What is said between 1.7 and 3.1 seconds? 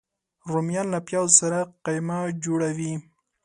قیمه جوړه وي